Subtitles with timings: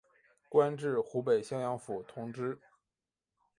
[0.49, 2.57] 官至湖北襄阳府同知。